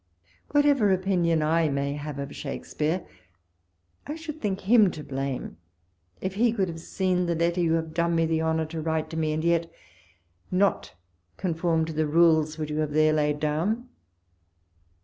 [0.49, 3.05] Whatever opinion I may have of Shakspeare,
[4.07, 5.57] I should think him to blame,
[6.21, 9.11] if he could have seen the letter you have done me the honour to write
[9.11, 9.71] to me, and yet
[10.49, 10.95] not
[11.37, 13.89] conform to the rules you have there laid down.